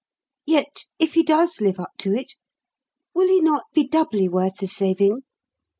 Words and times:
Yet 0.47 0.87
if 0.97 1.13
he 1.13 1.21
does 1.21 1.61
live 1.61 1.79
up 1.79 1.91
to 1.99 2.11
it, 2.11 2.33
will 3.13 3.27
he 3.27 3.39
not 3.39 3.65
be 3.71 3.87
doubly 3.87 4.27
worth 4.27 4.55
the 4.55 4.65
saving? 4.65 5.21